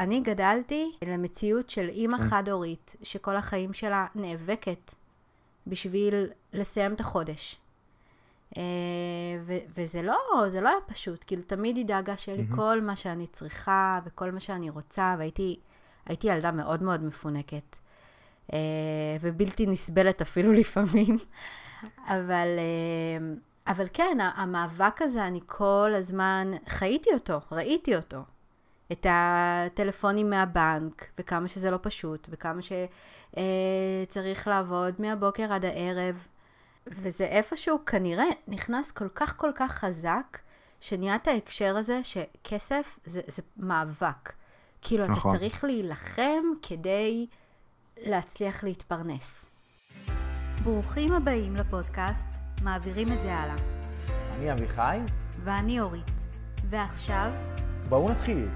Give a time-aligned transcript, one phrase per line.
[0.00, 2.28] אני גדלתי למציאות של אימא כן.
[2.28, 4.94] חד-הורית, שכל החיים שלה נאבקת
[5.66, 7.56] בשביל לסיים את החודש.
[8.56, 8.62] אה,
[9.46, 10.18] ו- וזה לא,
[10.48, 12.44] זה לא היה פשוט, כאילו תמיד היא דאגה שיהיה לי.
[12.56, 15.56] כל מה שאני צריכה וכל מה שאני רוצה, והייתי
[16.24, 17.78] ילדה מאוד מאוד מפונקת,
[18.52, 18.58] אה,
[19.20, 21.18] ובלתי נסבלת אפילו לפעמים,
[21.98, 23.34] אבל, אה,
[23.66, 28.18] אבל כן, המאבק הזה, אני כל הזמן חייתי אותו, ראיתי אותו.
[28.92, 36.26] את הטלפונים מהבנק, וכמה שזה לא פשוט, וכמה שצריך לעבוד מהבוקר עד הערב.
[36.86, 40.38] וזה איפשהו כנראה נכנס כל כך כל כך חזק,
[40.80, 44.32] שנהיה את ההקשר הזה שכסף זה, זה מאבק.
[44.82, 45.30] כאילו, נכון.
[45.30, 47.26] אתה צריך להילחם כדי
[47.96, 49.46] להצליח להתפרנס.
[50.62, 52.26] ברוכים הבאים לפודקאסט,
[52.62, 53.56] מעבירים את זה הלאה.
[54.36, 54.98] אני אביחי.
[55.44, 56.10] ואני אורית.
[56.64, 57.32] ועכשיו...
[57.88, 58.48] בואו נתחיל.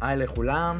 [0.00, 0.78] היי לכולם,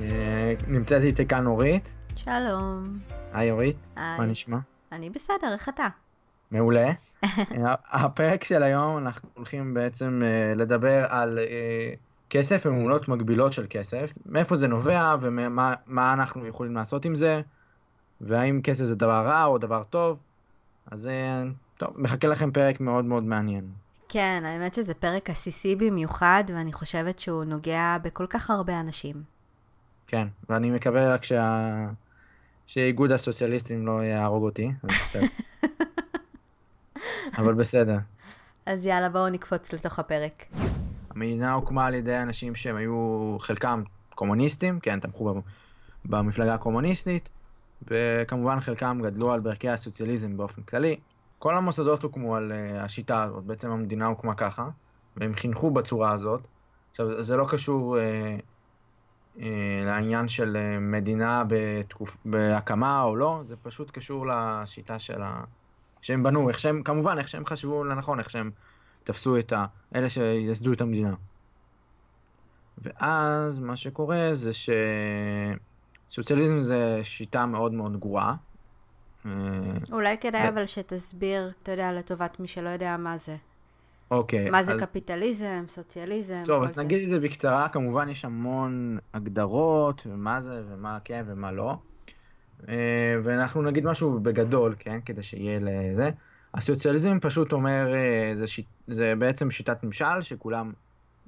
[0.00, 1.92] אה, נמצאת איתי כאן אורית.
[2.16, 2.98] שלום.
[3.32, 4.18] היי אורית, היי.
[4.18, 4.58] מה נשמע?
[4.92, 5.86] אני בסדר, איך אתה?
[6.50, 6.92] מעולה.
[7.92, 11.38] הפרק של היום אנחנו הולכים בעצם uh, לדבר על
[12.30, 17.40] כסף ומעולות מקבילות של כסף, מאיפה זה נובע ומה אנחנו יכולים לעשות עם זה,
[18.20, 20.18] והאם כסף זה דבר רע או דבר טוב.
[20.90, 21.10] אז
[21.76, 23.64] טוב, מחכה לכם פרק מאוד מאוד מעניין.
[24.12, 29.22] כן, האמת שזה פרק עסיסי במיוחד, ואני חושבת שהוא נוגע בכל כך הרבה אנשים.
[30.06, 31.88] כן, ואני מקווה רק שה...
[32.66, 35.26] שאיגוד הסוציאליסטים לא יהרוג אותי, בסדר.
[37.38, 37.98] אבל בסדר.
[38.66, 40.44] אז יאללה, בואו נקפוץ לתוך הפרק.
[41.10, 43.82] המדינה הוקמה על ידי אנשים שהם היו חלקם
[44.14, 45.42] קומוניסטים, כן, תמכו
[46.04, 47.28] במפלגה הקומוניסטית,
[47.88, 50.96] וכמובן חלקם גדלו על ברכי הסוציאליזם באופן כללי.
[51.42, 54.68] כל המוסדות הוקמו על uh, השיטה הזאת, בעצם המדינה הוקמה ככה,
[55.16, 56.46] והם חינכו בצורה הזאת.
[56.90, 58.00] עכשיו, זה לא קשור uh,
[59.40, 62.16] אה, לעניין של אה, מדינה בתקופ...
[62.24, 65.44] בהקמה או לא, זה פשוט קשור לשיטה של ה...
[66.02, 68.50] שהם בנו, איך שהם, כמובן, איך שהם חשבו לנכון, איך שהם
[69.04, 69.66] תפסו את ה...
[69.94, 71.14] אלה שייסדו את המדינה.
[72.78, 74.50] ואז מה שקורה זה
[76.10, 78.34] שסוציאליזם זה שיטה מאוד מאוד גרועה.
[79.26, 79.30] אה,
[79.92, 83.36] אולי כדאי אבל שתסביר, אתה יודע, לטובת מי שלא יודע מה זה.
[84.10, 84.50] אוקיי.
[84.50, 84.82] מה זה אז...
[84.82, 86.82] קפיטליזם, סוציאליזם, טוב, אז זה.
[86.82, 91.76] נגיד את זה בקצרה, כמובן יש המון הגדרות, ומה זה, ומה כן ומה לא.
[92.68, 96.10] אה, ואנחנו נגיד משהו בגדול, כן, כדי שיהיה לזה.
[96.54, 100.72] הסוציאליזם פשוט אומר, אה, זה, שיט, זה בעצם שיטת ממשל שכולם,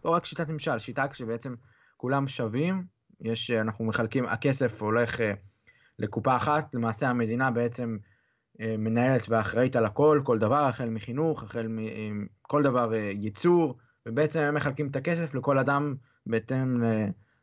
[0.05, 1.55] לא רק שיטת ממשל, שיטה שבעצם
[1.97, 2.84] כולם שווים,
[3.21, 5.32] יש, אנחנו מחלקים, הכסף הולך אה,
[5.99, 7.97] לקופה אחת, למעשה המדינה בעצם
[8.60, 14.41] אה, מנהלת ואחראית על הכל, כל דבר, החל מחינוך, החל מכל דבר אה, ייצור, ובעצם
[14.41, 15.94] הם מחלקים את הכסף לכל אדם
[16.27, 16.82] בהתאם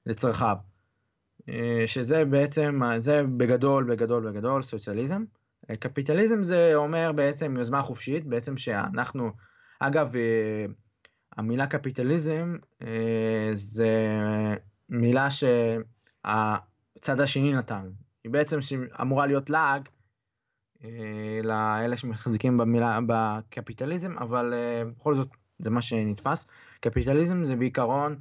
[0.06, 0.56] לצרכיו.
[1.50, 5.23] אה, שזה בעצם, זה בגדול, בגדול, בגדול סוציאליזם.
[5.79, 9.31] קפיטליזם זה אומר בעצם יוזמה חופשית, בעצם שאנחנו,
[9.79, 10.13] אגב,
[11.38, 12.56] המילה קפיטליזם
[13.53, 13.95] זה
[14.89, 17.89] מילה שהצד השני נתן.
[18.23, 18.59] היא בעצם
[19.01, 19.89] אמורה להיות לעג
[20.83, 26.47] אה, לאלה שמחזיקים במילה, בקפיטליזם, אבל אה, בכל זאת זה מה שנתפס.
[26.79, 28.19] קפיטליזם זה בעיקרון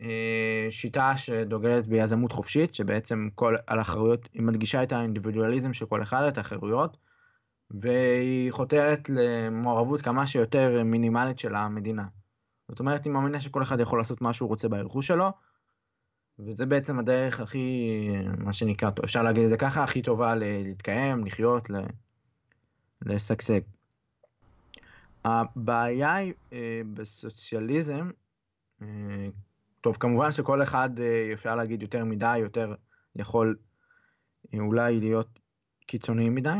[0.00, 6.02] אה, שיטה שדוגלת ביזמות חופשית, שבעצם כל, על אחריות, היא מדגישה את האינדיבידואליזם של כל
[6.02, 6.96] אחד, את החירויות,
[7.70, 12.04] והיא חותרת למעורבות כמה שיותר מינימלית של המדינה.
[12.68, 15.30] זאת אומרת, היא מאמינה שכל אחד יכול לעשות מה שהוא רוצה ברכוש שלו,
[16.38, 17.88] וזה בעצם הדרך הכי,
[18.38, 21.70] מה שנקרא, אפשר להגיד את זה ככה, הכי טובה להתקיים, לחיות,
[23.02, 23.60] לשגשג.
[25.24, 28.10] הבעיה היא אה, בסוציאליזם,
[28.82, 29.28] אה,
[29.80, 32.74] טוב, כמובן שכל אחד, אה, אפשר להגיד יותר מדי, יותר
[33.16, 33.56] יכול
[34.54, 35.38] אולי להיות
[35.86, 36.58] קיצוני מדי.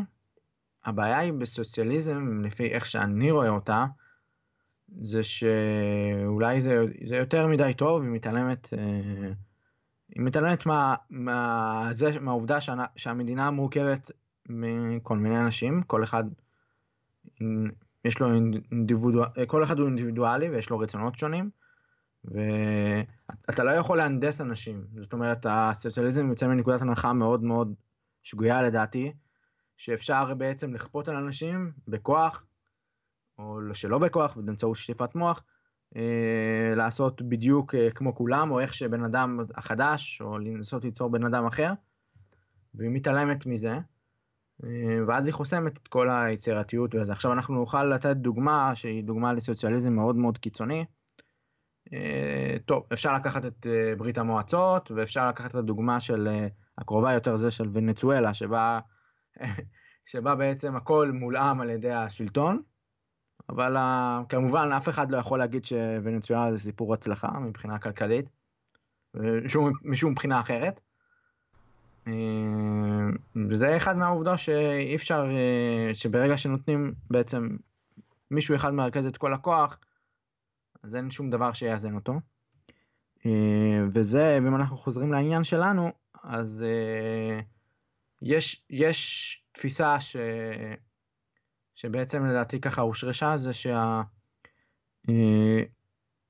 [0.84, 3.86] הבעיה היא בסוציאליזם, לפי איך שאני רואה אותה,
[5.00, 8.68] זה שאולי זה, זה יותר מדי טוב, היא מתעלמת
[10.14, 14.10] היא מתעלמת מה, מה, זה, מהעובדה שה, שהמדינה מורכבת
[14.48, 16.24] מכל מיני אנשים, כל אחד
[18.04, 21.50] יש לו אינדיבידואל, כל אחד הוא אינדיבידואלי ויש לו רצונות שונים,
[22.24, 27.74] ואתה לא יכול להנדס אנשים, זאת אומרת הסוציאליזם יוצא מנקודת הנחה מאוד מאוד
[28.22, 29.12] שגויה לדעתי,
[29.76, 32.46] שאפשר בעצם לכפות על אנשים בכוח,
[33.38, 35.44] או שלא בכוח, באמצעות שטיפת מוח,
[36.76, 41.46] לעשות בדיוק אה, כמו כולם, או איך שבן אדם החדש, או לנסות ליצור בן אדם
[41.46, 41.72] אחר,
[42.74, 43.78] והיא מתעלמת מזה,
[44.64, 47.12] אה, ואז היא חוסמת את כל היצירתיות וזה.
[47.12, 50.84] עכשיו אנחנו נוכל לתת דוגמה, שהיא דוגמה לסוציאליזם מאוד מאוד קיצוני,
[51.92, 56.46] אה, טוב, אפשר לקחת את אה, ברית המועצות, ואפשר לקחת את הדוגמה של אה,
[56.78, 58.80] הקרובה יותר זה של ונצואלה, שבה,
[60.10, 62.62] שבה בעצם הכל מולאם על ידי השלטון,
[63.48, 63.76] אבל
[64.28, 68.26] כמובן אף אחד לא יכול להגיד שוונצואלה זה סיפור הצלחה מבחינה כלכלית,
[69.14, 70.80] משום, משום מבחינה אחרת.
[73.48, 75.26] וזה אחד מהעובדות שאי אפשר,
[75.94, 77.56] שברגע שנותנים בעצם
[78.30, 79.78] מישהו אחד מרכז את כל הכוח,
[80.82, 82.20] אז אין שום דבר שיאזן אותו.
[83.26, 85.92] אה, וזה, ואם אנחנו חוזרים לעניין שלנו,
[86.24, 87.40] אז אה,
[88.22, 90.16] יש, יש תפיסה ש,
[91.74, 93.52] שבעצם לדעתי ככה הושרשה, זה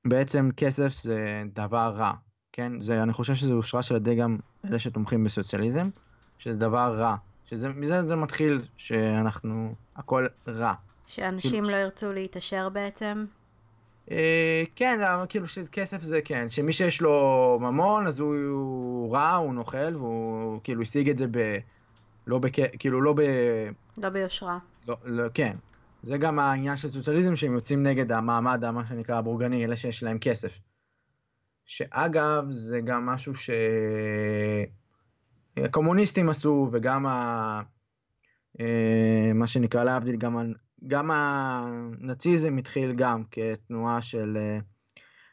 [0.03, 2.13] שבעצם אה, כסף זה דבר רע,
[2.51, 2.79] כן?
[2.79, 5.89] זה, אני חושב שזה הושרש על ידי גם אלה שתומכים בסוציאליזם,
[6.37, 7.15] שזה דבר רע.
[7.45, 10.73] שזה, מזה זה מתחיל שאנחנו, הכל רע.
[11.05, 13.25] שאנשים כאילו, לא ירצו להתעשר בעצם?
[14.11, 14.99] אה, כן,
[15.29, 20.59] כאילו שכסף זה כן, שמי שיש לו ממון אז הוא, הוא רע, הוא נוכל, והוא
[20.63, 21.57] כאילו השיג את זה ב...
[22.27, 22.55] לא בכ...
[22.79, 23.21] כאילו לא ב...
[23.97, 24.57] לא ביושרה.
[24.87, 25.57] לא, לא, כן.
[26.03, 30.19] זה גם העניין של סוציאליזם, שהם יוצאים נגד המעמד, מה שנקרא הבורגני, אלה שיש להם
[30.19, 30.59] כסף.
[31.65, 33.33] שאגב, זה גם משהו
[35.55, 37.61] שהקומוניסטים עשו, וגם ה...
[38.59, 40.53] אה, מה שנקרא להבדיל, גם
[40.87, 44.59] גם הנאציזם התחיל גם כתנועה של אה,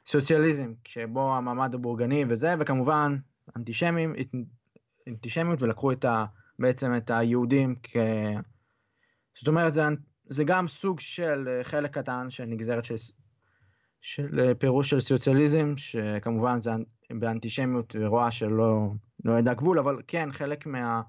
[0.06, 3.16] סוציאליזם, שבו המעמד הבורגני וזה, וכמובן
[3.56, 4.14] אנטישמים,
[5.08, 6.24] אנטישמיות, ולקחו את ה,
[6.58, 7.96] בעצם את היהודים כ...
[9.34, 9.82] זאת אומרת, זה,
[10.24, 12.94] זה גם סוג של אה, חלק קטן של נגזרת של,
[14.00, 16.70] של אה, פירוש של סוציאליזם, שכמובן זה
[17.10, 18.90] באנטישמיות ורוע שלא
[19.24, 21.02] לא ידע גבול, אבל כן, חלק מה...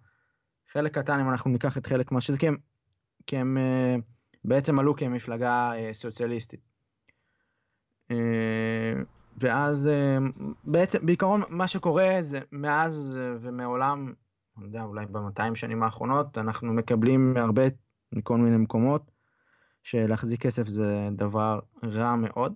[0.71, 2.57] חלק קטן, אם אנחנו ניקח את חלק מה שזה, כי הם,
[3.27, 3.57] כי הם
[4.45, 6.59] בעצם עלו כמפלגה אה, סוציאליסטית.
[8.11, 8.93] אה,
[9.37, 10.17] ואז אה,
[10.63, 14.13] בעצם, בעיקרון מה שקורה זה מאז ומעולם,
[14.57, 17.63] אני יודע, אולי ב-200 שנים האחרונות, אנחנו מקבלים הרבה
[18.13, 19.11] מכל מיני מקומות,
[19.83, 22.53] שלהחזיק כסף זה דבר רע מאוד.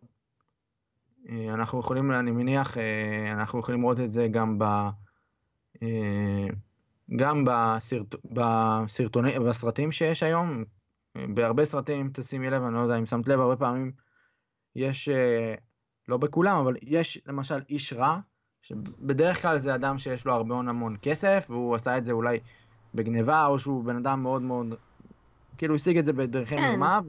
[1.49, 2.77] אנחנו יכולים, אני מניח,
[3.31, 4.65] אנחנו יכולים לראות את זה גם ב...
[7.15, 8.15] גם בסרט...
[8.25, 10.63] בסרטונים, בסרטים שיש היום,
[11.15, 13.91] בהרבה סרטים, אם תשימי לב, אני לא יודע אם שמת לב, הרבה פעמים
[14.75, 15.55] יש, אה,
[16.07, 18.19] לא בכולם, אבל יש למשל איש רע,
[18.61, 22.39] שבדרך כלל זה אדם שיש לו הרבה המון כסף, והוא עשה את זה אולי
[22.93, 24.65] בגניבה, או שהוא בן אדם מאוד מאוד,
[25.57, 26.79] כאילו השיג את זה בדרכי כן.
[26.79, 26.99] מרמה,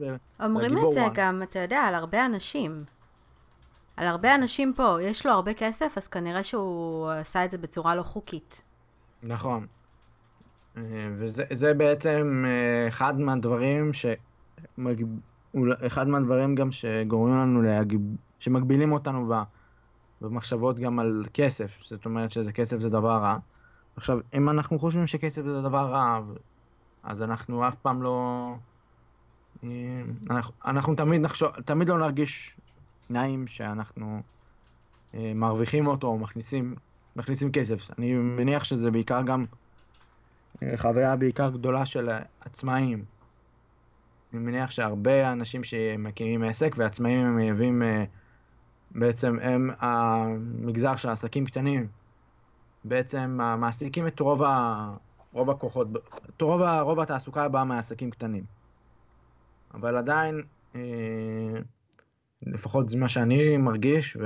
[0.43, 2.83] אומרים את זה גם, אתה יודע, על הרבה אנשים.
[3.97, 7.95] על הרבה אנשים פה, יש לו הרבה כסף, אז כנראה שהוא עשה את זה בצורה
[7.95, 8.61] לא חוקית.
[9.23, 9.67] נכון.
[10.77, 10.83] אה,
[11.17, 14.05] וזה בעצם אה, אחד מהדברים ש...
[15.87, 18.01] אחד מהדברים גם שגורמים לנו להגיב...
[18.39, 19.33] שמגבילים אותנו
[20.21, 23.37] במחשבות גם על כסף, זאת אומרת שזה כסף זה דבר רע.
[23.95, 26.19] עכשיו, אם אנחנו חושבים שכסף זה דבר רע,
[27.03, 28.53] אז אנחנו אף פעם לא...
[29.63, 29.69] אה,
[30.29, 32.55] אנחנו, אנחנו תמיד נחשוב, תמיד לא נרגיש
[33.09, 34.21] נעים שאנחנו
[35.13, 36.75] מרוויחים אותו או מכניסים,
[37.15, 37.91] מכניסים כסף.
[37.97, 39.45] אני מניח שזה בעיקר גם
[40.75, 42.09] חוויה בעיקר גדולה של
[42.41, 43.05] עצמאים.
[44.33, 48.03] אני מניח שהרבה אנשים שמקימים עסק ועצמאים הם מייבאים, אה,
[48.91, 51.87] בעצם הם המגזר של עסקים קטנים.
[52.83, 54.91] בעצם מעסיקים את רוב, ה,
[55.33, 55.87] רוב הכוחות,
[56.41, 58.43] רוב, רוב התעסוקה באה מעסקים קטנים.
[59.73, 60.41] אבל עדיין,
[60.75, 61.59] אה,
[62.41, 64.17] לפחות זה מה שאני מרגיש,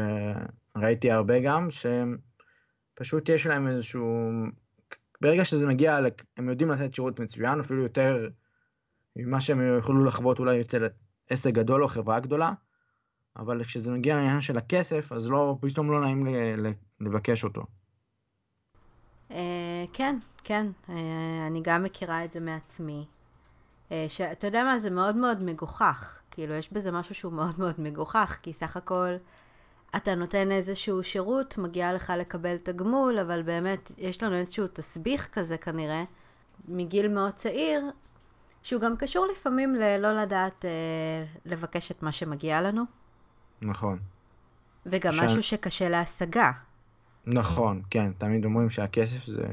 [0.75, 4.31] וראיתי הרבה גם, שפשוט יש להם איזשהו
[5.21, 5.99] ברגע שזה מגיע,
[6.37, 8.29] הם יודעים לתת שירות מצוין, אפילו יותר
[9.15, 10.87] ממה שהם יכולו לחוות אולי אצל
[11.29, 12.53] עסק גדול או חברה גדולה,
[13.37, 16.27] אבל כשזה מגיע לעניין של הכסף, אז לא, פתאום לא נעים
[16.99, 17.65] לבקש אותו.
[19.33, 20.95] אה, כן, כן, אה,
[21.47, 23.05] אני גם מכירה את זה מעצמי.
[23.91, 26.19] אה, שאתה יודע מה, זה מאוד מאוד מגוחך.
[26.31, 29.15] כאילו, יש בזה משהו שהוא מאוד מאוד מגוחך, כי סך הכל...
[29.95, 35.57] אתה נותן איזשהו שירות, מגיע לך לקבל תגמול, אבל באמת יש לנו איזשהו תסביך כזה
[35.57, 36.03] כנראה,
[36.67, 37.81] מגיל מאוד צעיר,
[38.63, 40.71] שהוא גם קשור לפעמים ללא לדעת אה,
[41.45, 42.83] לבקש את מה שמגיע לנו.
[43.61, 43.99] נכון.
[44.85, 45.19] וגם ש...
[45.19, 46.51] משהו שקשה להשגה.
[47.25, 49.45] נכון, כן, תמיד אומרים שהכסף זה...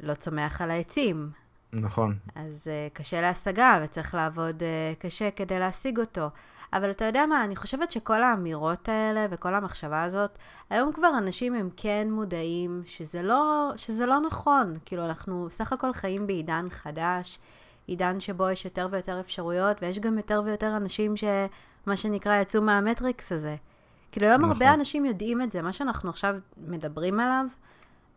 [0.00, 1.30] לא צומח על העצים.
[1.72, 2.16] נכון.
[2.34, 6.28] אז uh, קשה להשגה וצריך לעבוד uh, קשה כדי להשיג אותו.
[6.72, 10.38] אבל אתה יודע מה, אני חושבת שכל האמירות האלה וכל המחשבה הזאת,
[10.70, 14.72] היום כבר אנשים הם כן מודעים שזה לא, שזה לא נכון.
[14.84, 17.38] כאילו, אנחנו סך הכל חיים בעידן חדש,
[17.86, 23.32] עידן שבו יש יותר ויותר אפשרויות, ויש גם יותר ויותר אנשים שמה שנקרא יצאו מהמטריקס
[23.32, 23.56] הזה.
[24.16, 24.52] כאילו היום נכון.
[24.52, 27.46] הרבה אנשים יודעים את זה, מה שאנחנו עכשיו מדברים עליו,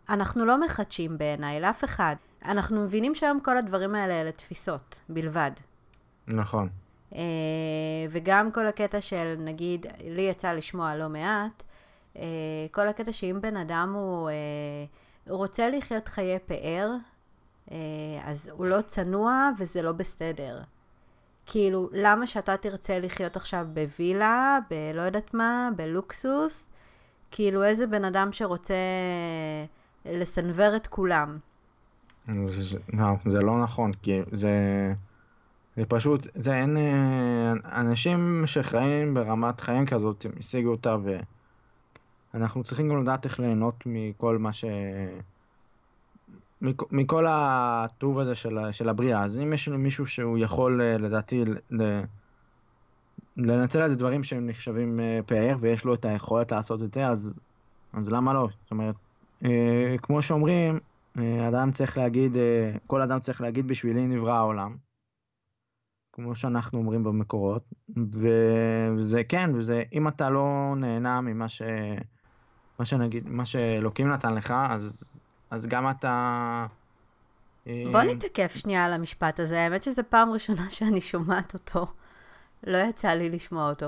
[0.09, 2.15] אנחנו לא מחדשים בעיניי לאף אחד.
[2.45, 5.51] אנחנו מבינים שהיום כל הדברים האלה אלה תפיסות בלבד.
[6.27, 6.69] נכון.
[7.15, 7.21] אה,
[8.09, 11.63] וגם כל הקטע של, נגיד, לי יצא לשמוע לא מעט,
[12.17, 12.23] אה,
[12.71, 14.29] כל הקטע שאם בן אדם הוא,
[15.27, 16.91] הוא רוצה לחיות חיי פאר,
[17.71, 17.77] אה,
[18.23, 20.59] אז הוא לא צנוע וזה לא בסדר.
[21.51, 26.69] כאילו, למה שאתה תרצה לחיות עכשיו בווילה, בלא יודעת מה, בלוקסוס?
[27.31, 28.73] כאילו, איזה בן אדם שרוצה
[30.05, 31.37] לסנוור את כולם.
[32.47, 34.51] זה, לא, זה לא נכון, כי זה,
[35.77, 40.95] זה פשוט, זה אין, אה, אנשים שחיים ברמת חיים כזאת, הם השיגו אותה,
[42.33, 44.65] ואנחנו צריכים גם לדעת איך ליהנות מכל מה ש...
[46.61, 49.23] מכ- מכל הטוב הזה של, של הבריאה.
[49.23, 52.03] אז אם יש מישהו שהוא יכול, אה, לדעתי, ל-
[53.37, 57.39] לנצל את הדברים שהם נחשבים אה, פאר, ויש לו את היכולת לעשות את זה, אז,
[57.93, 58.47] אז למה לא?
[58.63, 58.95] זאת אומרת,
[59.45, 60.79] אה, כמו שאומרים,
[61.17, 64.77] אה, אדם צריך להגיד, אה, כל אדם צריך להגיד בשבילי נברא העולם.
[66.11, 67.63] כמו שאנחנו אומרים במקורות,
[68.15, 71.61] ו- וזה כן, וזה, אם אתה לא נהנה ממה ש...
[72.79, 75.18] מה שנגיד, מה שאלוקים נתן לך, אז,
[75.51, 76.65] אז גם אתה...
[77.67, 81.87] אה, בוא נתעכב שנייה על המשפט הזה, האמת שזו פעם ראשונה שאני שומעת אותו.
[82.63, 83.87] לא יצא לי לשמוע אותו.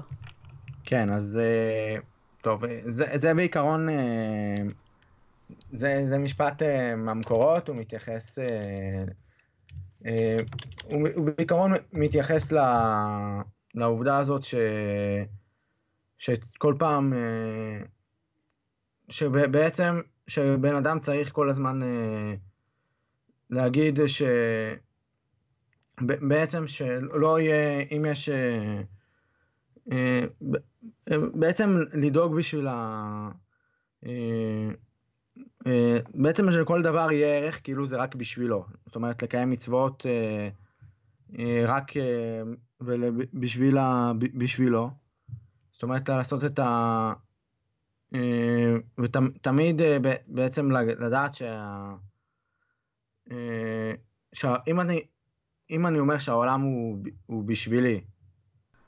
[0.83, 1.99] כן, אז אה,
[2.41, 3.87] טוב, אה, זה, זה בעיקרון,
[5.71, 6.61] זה, זה משפט
[6.97, 8.39] מהמקורות, הוא מתייחס,
[10.83, 12.57] הוא, הוא בעיקרון מתייחס ל,
[13.75, 14.55] לעובדה הזאת ש,
[16.17, 17.13] שכל פעם,
[19.09, 20.01] שבעצם,
[20.31, 22.33] שבן אדם צריך כל הזמן אה,
[23.49, 24.21] להגיד ש...
[26.05, 28.29] ב- בעצם שלא יהיה, אם יש...
[28.29, 28.81] אה,
[29.91, 30.25] אה,
[31.33, 33.29] בעצם לדאוג בשביל ה...
[36.13, 38.65] בעצם שלכל דבר יהיה ערך כאילו זה רק בשבילו.
[38.85, 40.05] זאת אומרת, לקיים מצוות
[41.67, 41.91] רק
[44.33, 44.89] בשבילו.
[45.71, 47.13] זאת אומרת, לעשות את ה...
[48.15, 49.81] אה, ותמיד
[50.27, 51.93] בעצם לדעת שה...
[53.31, 53.93] אה,
[54.33, 55.01] שאם אני,
[55.69, 58.01] אם אני אומר שהעולם הוא, הוא בשבילי,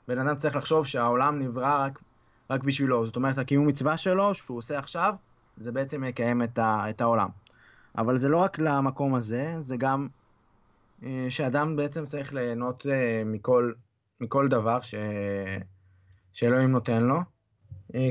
[0.08, 2.02] בן אדם צריך לחשוב שהעולם נברא רק,
[2.50, 3.06] רק בשבילו.
[3.06, 5.14] זאת אומרת, הקיום מצווה שלו, שהוא עושה עכשיו,
[5.56, 7.28] זה בעצם יקיים את, ה, את העולם.
[7.98, 10.08] אבל זה לא רק למקום הזה, זה גם
[11.02, 13.72] אה, שאדם בעצם צריך ליהנות אה, מכל,
[14.20, 14.94] מכל דבר ש,
[16.32, 17.22] שאלוהים נותן לו, אה,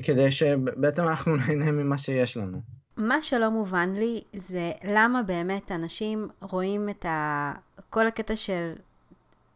[0.03, 2.62] כדי שבעצם אנחנו נהנה ממה שיש לנו.
[2.98, 7.53] מה שלא מובן לי זה למה באמת אנשים רואים את ה...
[7.89, 8.74] כל הקטע של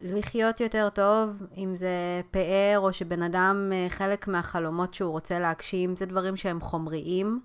[0.00, 6.06] לחיות יותר טוב, אם זה פאר או שבן אדם, חלק מהחלומות שהוא רוצה להגשים, זה
[6.06, 7.40] דברים שהם חומריים.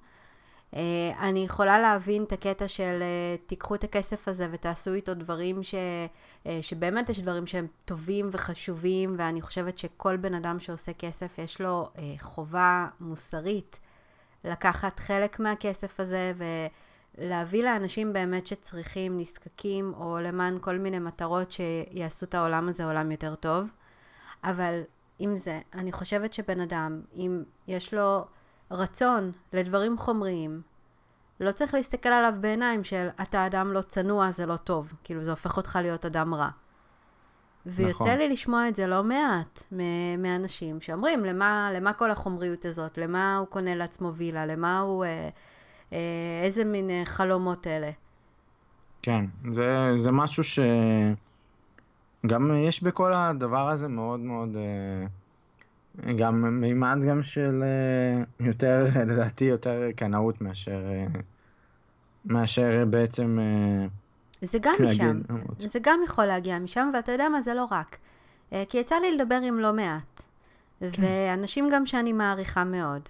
[1.20, 3.04] אני יכולה להבין את הקטע של
[3.46, 5.76] תיקחו את הכסף הזה ותעשו איתו דברים ש...
[6.62, 11.90] שבאמת יש דברים שהם טובים וחשובים, ואני חושבת שכל בן אדם שעושה כסף יש לו
[12.20, 13.80] חובה מוסרית
[14.44, 16.34] לקחת חלק מהכסף הזה
[17.18, 23.12] ולהביא לאנשים באמת שצריכים, נזקקים, או למען כל מיני מטרות שיעשו את העולם הזה עולם
[23.12, 23.70] יותר טוב.
[24.44, 24.82] אבל
[25.20, 28.26] עם זה, אני חושבת שבן אדם, אם יש לו
[28.74, 30.62] רצון לדברים חומריים,
[31.40, 34.94] לא צריך להסתכל עליו בעיניים של אתה אדם לא צנוע, זה לא טוב.
[35.04, 36.50] כאילו, זה הופך אותך להיות אדם רע.
[37.66, 38.18] ויוצא נכון.
[38.18, 39.64] לי לשמוע את זה לא מעט
[40.18, 42.98] מאנשים שאומרים, למה, למה כל החומריות הזאת?
[42.98, 44.46] למה הוא קונה לעצמו וילה?
[44.46, 45.06] למה הוא...
[45.06, 45.30] אה,
[45.94, 47.92] אה, איזה מין אה, חלומות אלה?
[49.02, 50.60] כן, זה, זה משהו ש...
[52.28, 54.56] גם יש בכל הדבר הזה מאוד מאוד...
[54.56, 55.08] אה,
[56.18, 60.86] גם מימד גם של אה, יותר, לדעתי, יותר קנאות מאשר...
[60.86, 61.06] אה,
[62.26, 63.40] מאשר בעצם...
[63.42, 63.88] אה,
[64.42, 65.22] זה גם משם,
[65.58, 67.98] זה גם יכול להגיע משם, ואתה יודע מה, זה לא רק.
[68.70, 70.22] כי יצא לי לדבר עם לא מעט,
[70.80, 70.88] כן.
[71.00, 73.02] ואנשים גם שאני מעריכה מאוד.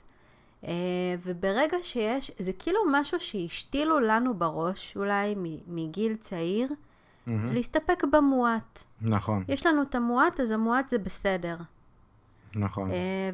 [1.24, 5.36] וברגע שיש, זה כאילו משהו שהשתילו לנו בראש, אולי
[5.68, 7.32] מגיל צעיר, mm-hmm.
[7.54, 8.84] להסתפק במועט.
[9.02, 9.44] נכון.
[9.48, 11.56] יש לנו את המועט, אז המועט זה בסדר.
[12.56, 12.90] נכון.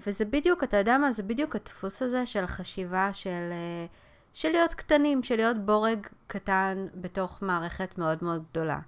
[0.07, 3.51] וזה בדיוק, אתה יודע מה, זה בדיוק הדפוס הזה של החשיבה של...
[4.33, 8.79] של להיות קטנים, של להיות בורג קטן בתוך מערכת מאוד מאוד גדולה,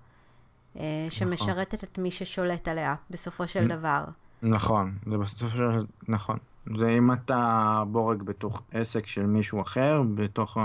[1.09, 1.89] שמשרתת נכון.
[1.91, 4.03] את מי ששולט עליה, בסופו של דבר.
[4.41, 6.37] נכון, זה בסופו של דבר, נכון.
[6.77, 10.57] זה אם אתה בורג בתוך עסק של מישהו אחר, בתוך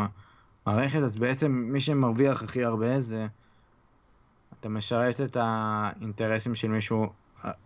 [0.66, 3.26] המערכת, אז בעצם מי שמרוויח הכי הרבה זה,
[4.60, 7.12] אתה משרת את האינטרסים של מישהו,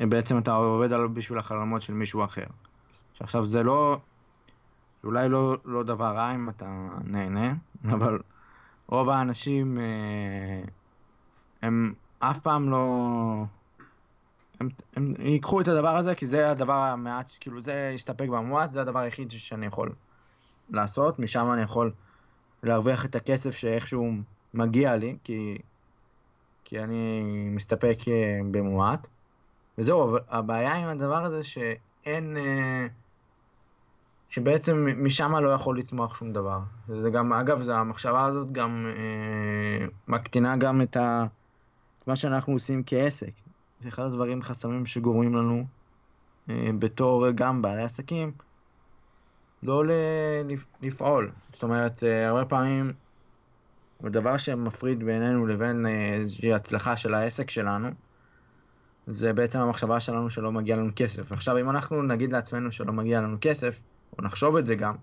[0.00, 2.46] בעצם אתה עובד עליו בשביל החלומות של מישהו אחר.
[3.14, 3.98] שעכשיו זה לא...
[5.04, 7.54] אולי לא, לא דבר רע אם אתה נהנה,
[7.94, 8.18] אבל
[8.86, 10.62] רוב האנשים אה,
[11.62, 13.44] הם אף פעם לא...
[14.60, 18.80] הם, הם ייקחו את הדבר הזה כי זה הדבר המעט, כאילו זה יסתפק במועט, זה
[18.80, 19.92] הדבר היחיד שאני יכול
[20.70, 21.92] לעשות, משם אני יכול
[22.62, 24.12] להרוויח את הכסף שאיכשהו
[24.54, 25.58] מגיע לי, כי,
[26.64, 29.08] כי אני מסתפק אה, במועט.
[29.80, 32.36] וזהו, הבעיה עם הדבר הזה שאין...
[32.36, 32.86] אה,
[34.30, 36.58] שבעצם משם לא יכול לצמוח שום דבר.
[36.88, 41.24] זה גם, אגב, זה, המחשבה הזאת גם אה, מקטינה גם את, ה,
[42.06, 43.32] מה שאנחנו עושים כעסק.
[43.80, 45.64] זה אחד הדברים, חסמים שגורמים לנו
[46.50, 48.32] אה, בתור גם בעלי עסקים,
[49.62, 49.84] לא
[50.82, 51.30] לפעול.
[51.52, 52.92] זאת אומרת, אה, הרבה פעמים
[54.04, 57.88] הדבר שמפריד בינינו לבין אה, איזושהי הצלחה של העסק שלנו,
[59.10, 61.32] זה בעצם המחשבה שלנו שלא מגיע לנו כסף.
[61.32, 63.80] עכשיו, אם אנחנו נגיד לעצמנו שלא מגיע לנו כסף,
[64.18, 64.94] או נחשוב את זה גם,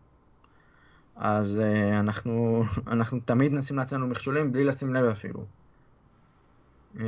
[1.16, 5.46] אז uh, אנחנו, אנחנו תמיד נשים לעצמנו מכשולים בלי לשים לב אפילו.
[6.96, 7.00] Uh,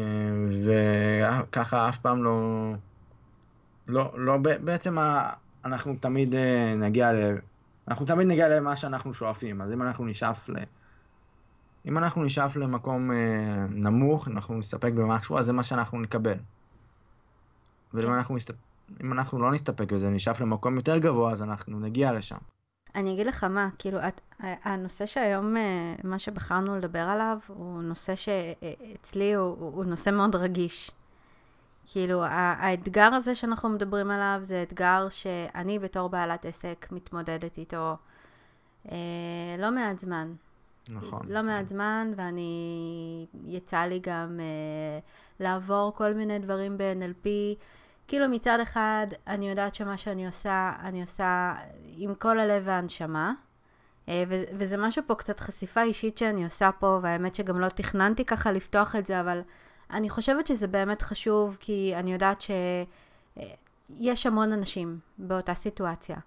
[0.65, 2.73] וככה אף פעם לא...
[3.87, 4.97] לא, לא בעצם
[5.65, 6.37] אנחנו תמיד uh,
[6.77, 7.37] נגיע ל...
[7.87, 10.55] אנחנו תמיד נגיע למה שאנחנו שואפים, אז אם אנחנו נשאף ל...
[11.85, 13.11] אם אנחנו נשאף למקום
[13.69, 16.37] נמוך, אנחנו נסתפק במשהו, אז זה מה שאנחנו נקבל.
[17.93, 18.13] ואם כן.
[18.13, 18.37] אנחנו.
[19.03, 22.37] אם אנחנו לא נסתפק בזה, נשאף למקום יותר גבוה, אז אנחנו נגיע לשם.
[22.95, 28.15] אני אגיד לך מה, כאילו, את, הנושא שהיום, אה, מה שבחרנו לדבר עליו, הוא נושא
[28.15, 30.91] שאצלי הוא, הוא נושא מאוד רגיש.
[31.85, 37.97] כאילו, האתגר הזה שאנחנו מדברים עליו, זה אתגר שאני בתור בעלת עסק מתמודדת איתו
[38.91, 38.97] אה,
[39.57, 40.33] לא מעט זמן.
[40.89, 41.21] נכון.
[41.27, 44.99] לא מעט זמן, ואני, יצא לי גם אה,
[45.39, 47.27] לעבור כל מיני דברים ב-NLP.
[48.09, 51.53] כאילו מצד אחד, אני יודעת שמה שאני עושה, אני עושה
[51.97, 53.33] עם כל הלב והנשמה.
[54.09, 58.51] אה, וזה משהו פה קצת חשיפה אישית שאני עושה פה, והאמת שגם לא תכננתי ככה
[58.51, 59.41] לפתוח את זה, אבל
[59.91, 62.43] אני חושבת שזה באמת חשוב, כי אני יודעת
[63.97, 66.17] שיש המון אנשים באותה סיטואציה,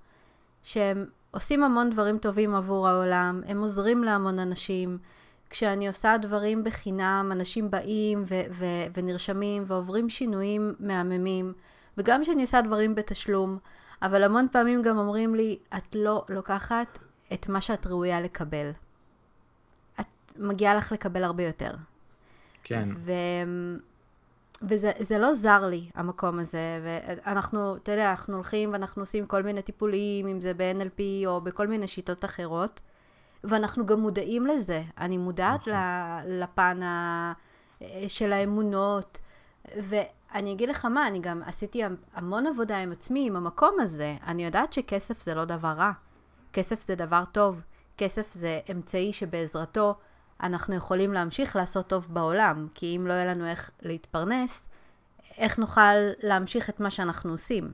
[0.63, 4.99] שהם עושים המון דברים טובים עבור העולם, הם עוזרים להמון אנשים.
[5.53, 11.53] כשאני עושה דברים בחינם, אנשים באים ו- ו- ונרשמים ועוברים שינויים מהממים,
[11.99, 13.59] וגם כשאני עושה דברים בתשלום,
[14.03, 16.99] אבל המון פעמים גם אומרים לי, את לא לוקחת
[17.33, 18.71] את מה שאת ראויה לקבל.
[20.01, 21.71] את מגיעה לך לקבל הרבה יותר.
[22.65, 22.89] כן.
[22.97, 23.13] ו...
[24.63, 29.63] וזה לא זר לי, המקום הזה, ואנחנו, אתה יודע, אנחנו הולכים ואנחנו עושים כל מיני
[29.63, 32.81] טיפולים, אם זה ב-NLP או בכל מיני שיטות אחרות,
[33.45, 34.83] ואנחנו גם מודעים לזה.
[34.99, 35.75] אני מודעת נכון.
[36.27, 37.33] לפן ה...
[38.09, 39.21] של האמונות,
[39.77, 41.83] ואני אגיד לך מה, אני גם עשיתי
[42.15, 44.17] המון עבודה עם עצמי, עם המקום הזה.
[44.27, 45.93] אני יודעת שכסף זה לא דבר רע.
[46.53, 47.63] כסף זה דבר טוב.
[47.99, 49.95] כסף זה אמצעי שבעזרתו
[50.43, 54.63] אנחנו יכולים להמשיך לעשות טוב בעולם, כי אם לא יהיה לנו איך להתפרנס,
[55.37, 57.73] איך נוכל להמשיך את מה שאנחנו עושים?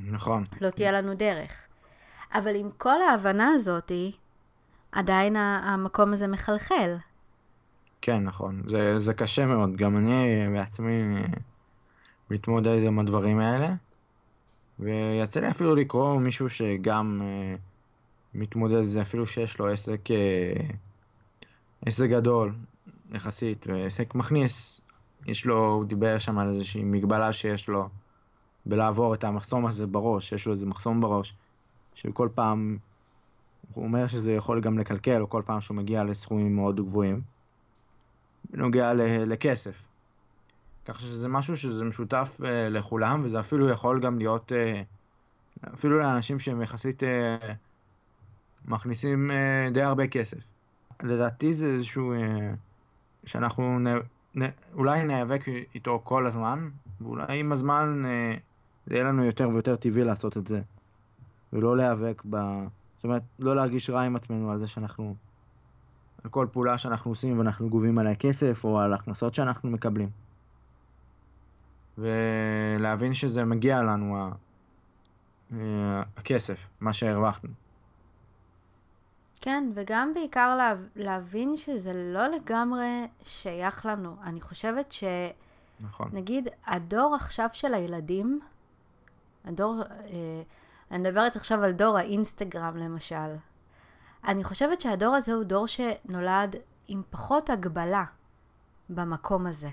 [0.00, 0.44] נכון.
[0.60, 1.66] לא תהיה לנו דרך.
[2.34, 4.12] אבל עם כל ההבנה הזאתי,
[4.92, 6.96] עדיין המקום הזה מחלחל.
[8.00, 8.62] כן, נכון.
[8.66, 9.76] זה, זה קשה מאוד.
[9.76, 11.02] גם אני בעצמי
[12.30, 13.74] מתמודד עם הדברים האלה.
[14.78, 17.58] ויצא לי אפילו לקרוא מישהו שגם uh,
[18.34, 20.00] מתמודד עם זה, אפילו שיש לו עסק,
[21.86, 22.54] עסק גדול
[23.14, 24.80] יחסית, ועסק מכניס.
[25.26, 27.88] יש לו, הוא דיבר שם על איזושהי מגבלה שיש לו
[28.66, 31.34] בלעבור את המחסום הזה בראש, יש לו איזה מחסום בראש,
[31.94, 32.78] שכל פעם,
[33.74, 37.20] הוא אומר שזה יכול גם לקלקל, או כל פעם שהוא מגיע לסכומים מאוד גבוהים.
[38.50, 38.92] בנוגע
[39.26, 39.82] לכסף.
[40.84, 46.38] כך שזה משהו שזה משותף uh, לכולם, וזה אפילו יכול גם להיות, uh, אפילו לאנשים
[46.40, 47.06] שהם יחסית uh,
[48.64, 50.38] מכניסים uh, די הרבה כסף.
[51.02, 52.18] לדעתי זה איזשהו, uh,
[53.24, 53.86] שאנחנו נ,
[54.38, 54.42] נ,
[54.74, 56.68] אולי ניאבק איתו כל הזמן,
[57.00, 58.40] ואולי עם הזמן uh,
[58.86, 60.60] זה יהיה לנו יותר ויותר טבעי לעשות את זה,
[61.52, 62.36] ולא להיאבק ב...
[63.02, 65.14] זאת אומרת, לא להרגיש רע עם עצמנו על זה שאנחנו
[66.24, 70.10] על כל פעולה שאנחנו עושים ואנחנו גובים עליה כסף או על הכנסות שאנחנו מקבלים.
[71.98, 74.30] ולהבין שזה מגיע לנו,
[75.52, 77.50] אה, הכסף, מה שהרווחנו.
[79.40, 84.16] כן, וגם בעיקר לה, להבין שזה לא לגמרי שייך לנו.
[84.22, 85.04] אני חושבת ש...
[85.80, 86.08] נכון.
[86.12, 88.40] נגיד, הדור עכשיו של הילדים,
[89.44, 90.42] הדור, אה,
[90.92, 93.34] אני מדברת עכשיו על דור האינסטגרם למשל.
[94.24, 96.56] אני חושבת שהדור הזה הוא דור שנולד
[96.88, 98.04] עם פחות הגבלה
[98.88, 99.68] במקום הזה.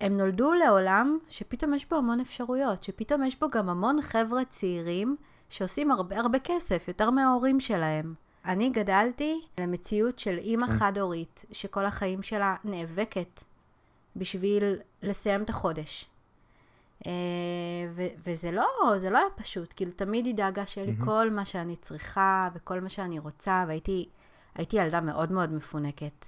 [0.00, 5.16] הם נולדו לעולם שפתאום יש בו המון אפשרויות, שפתאום יש בו גם המון חבר'ה צעירים
[5.48, 8.14] שעושים הרבה הרבה כסף, יותר מההורים שלהם.
[8.44, 10.72] אני גדלתי למציאות של אימא כן.
[10.72, 13.44] חד-הורית, שכל החיים שלה נאבקת
[14.16, 14.64] בשביל
[15.02, 16.06] לסיים את החודש.
[17.06, 17.12] אה,
[17.94, 21.04] ו- וזה לא, זה לא היה פשוט, כאילו תמיד היא דאגה שיהיה לי מהמם.
[21.04, 24.08] כל מה שאני צריכה וכל מה שאני רוצה, והייתי
[24.54, 26.26] הייתי ילדה מאוד מאוד מפונקת,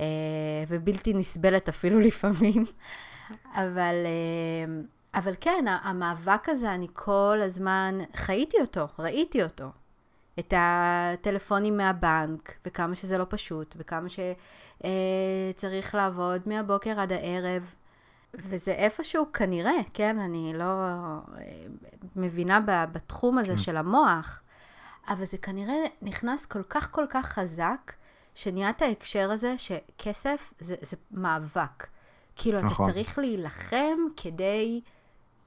[0.00, 0.06] אה,
[0.68, 2.64] ובלתי נסבלת אפילו לפעמים,
[3.54, 4.82] אבל, אה,
[5.14, 9.64] אבל כן, המאבק הזה, אני כל הזמן חייתי אותו, ראיתי אותו.
[10.38, 17.74] את הטלפונים מהבנק, וכמה שזה לא פשוט, וכמה שצריך לעבוד מהבוקר עד הערב.
[18.36, 21.20] וזה איפשהו כנראה, כן, אני לא אה,
[22.16, 22.60] מבינה
[22.92, 23.56] בתחום הזה כן.
[23.56, 24.40] של המוח,
[25.08, 27.92] אבל זה כנראה נכנס כל כך כל כך חזק,
[28.34, 31.86] שנהיה את ההקשר הזה שכסף זה, זה מאבק.
[32.36, 32.86] כאילו, נכון.
[32.86, 34.80] אתה צריך להילחם כדי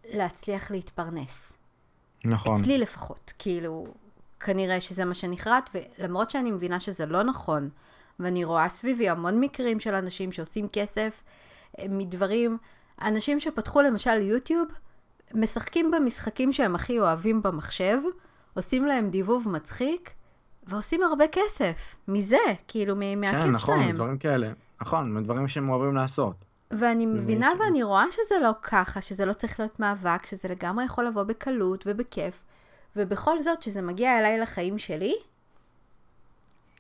[0.05, 1.53] להצליח להתפרנס.
[2.25, 2.61] נכון.
[2.61, 3.87] אצלי לפחות, כאילו,
[4.39, 7.69] כנראה שזה מה שנחרט, ולמרות שאני מבינה שזה לא נכון,
[8.19, 11.23] ואני רואה סביבי המון מקרים של אנשים שעושים כסף
[11.79, 12.57] אה, מדברים,
[13.01, 14.67] אנשים שפתחו למשל יוטיוב,
[15.33, 17.97] משחקים במשחקים שהם הכי אוהבים במחשב,
[18.53, 20.13] עושים להם דיבוב מצחיק,
[20.63, 23.95] ועושים הרבה כסף מזה, כאילו, מהכיף כן, נכון, שלהם.
[23.95, 24.51] דברים כאלה.
[24.81, 26.35] נכון, דברים שהם אוהבים לעשות.
[26.71, 27.59] ואני מבינה בעצם.
[27.59, 31.83] ואני רואה שזה לא ככה, שזה לא צריך להיות מאבק, שזה לגמרי יכול לבוא בקלות
[31.87, 32.43] ובכיף,
[32.95, 35.15] ובכל זאת, שזה מגיע אליי לחיים שלי,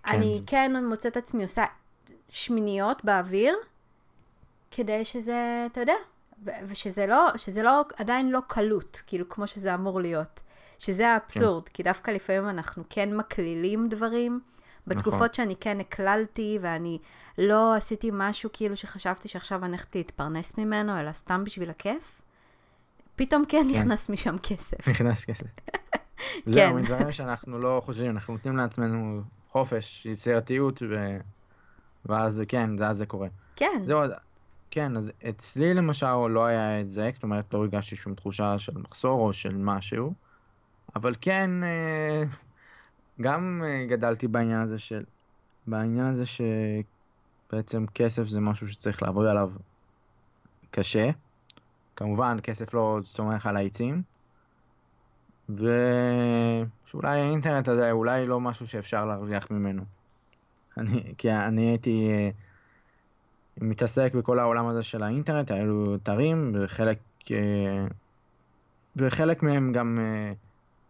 [0.03, 0.11] כן.
[0.11, 1.65] אני כן מוצאת עצמי עושה
[2.29, 3.55] שמיניות באוויר,
[4.71, 5.93] כדי שזה, אתה יודע,
[6.43, 10.41] ושזה לא, שזה לא, עדיין לא קלות, כאילו, כמו שזה אמור להיות.
[10.79, 14.41] שזה האבסורד, כי דווקא לפעמים אנחנו כן מקלילים דברים.
[14.87, 15.33] בתקופות נכון.
[15.33, 16.99] שאני כן הקללתי, ואני
[17.37, 22.21] לא עשיתי משהו כאילו שחשבתי שעכשיו אני הולכת להתפרנס ממנו, אלא סתם בשביל הכיף,
[23.15, 23.79] פתאום כן כן.
[23.79, 24.87] נכנס משם כסף.
[24.91, 25.45] נכנס כסף.
[26.45, 31.17] זהו, מדברים שאנחנו לא חושבים, אנחנו נותנים לעצמנו חופש, יצירתיות, ו...
[32.05, 33.27] ואז כן, זה אז זה קורה.
[33.55, 33.99] כן, זהו,
[34.71, 38.77] כן, אז אצלי למשל לא היה את זה, זאת אומרת לא הרגשתי שום תחושה של
[38.77, 40.13] מחסור או של משהו,
[40.95, 42.23] אבל כן, אה,
[43.21, 45.03] גם אה, גדלתי בעניין הזה של,
[45.67, 49.51] בעניין הזה שבעצם כסף זה משהו שצריך לעבוד עליו
[50.71, 51.09] קשה.
[51.95, 54.03] כמובן, כסף לא צומח על העצים,
[55.49, 59.83] ושאולי האינטרנט הזה אולי לא משהו שאפשר להרוויח ממנו.
[60.77, 62.29] אני, כי אני הייתי אה,
[63.61, 66.99] מתעסק בכל העולם הזה של האינטרנט, היו אתרים, וחלק,
[67.31, 67.85] אה,
[68.95, 70.33] וחלק מהם גם אה,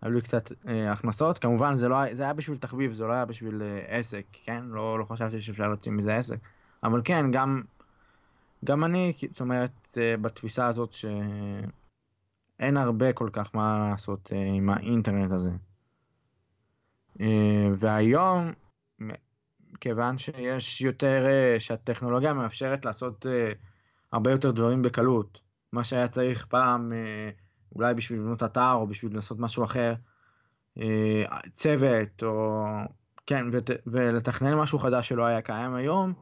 [0.01, 1.37] היו לי קצת אה, הכנסות.
[1.37, 4.63] כמובן, זה, לא, זה היה בשביל תחביב, זה לא היה בשביל אה, עסק, כן?
[4.65, 6.37] לא, לא חשבתי שאפשר להוציא מזה עסק.
[6.83, 7.61] אבל כן, גם,
[8.65, 14.69] גם אני, זאת אומרת, אה, בתפיסה הזאת שאין הרבה כל כך מה לעשות אה, עם
[14.69, 15.51] האינטרנט הזה.
[17.21, 18.51] אה, והיום,
[19.79, 23.51] כיוון שיש יותר, אה, שהטכנולוגיה מאפשרת לעשות אה,
[24.11, 25.39] הרבה יותר דברים בקלות.
[25.73, 27.29] מה שהיה צריך פעם, אה,
[27.75, 29.93] אולי בשביל לבנות אתר או בשביל לעשות משהו אחר,
[31.51, 32.63] צוות או...
[33.25, 36.13] כן, ות, ולתכנן משהו חדש שלא היה קיים היום,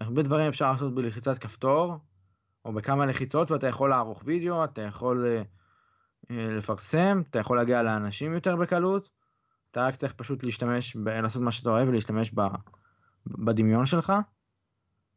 [0.00, 1.96] הרבה דברים אפשר לעשות בלחיצת כפתור,
[2.64, 5.26] או בכמה לחיצות, ואתה יכול לערוך וידאו, אתה יכול
[6.30, 9.08] לפרסם, אתה יכול להגיע לאנשים יותר בקלות,
[9.74, 12.40] אתה רק צריך פשוט להשתמש, לעשות מה שאתה אוהב ולהשתמש ב,
[13.26, 14.12] בדמיון שלך,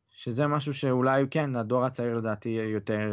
[0.10, 3.10] שזה משהו שאולי כן, לדור הצעיר לדעתי יותר,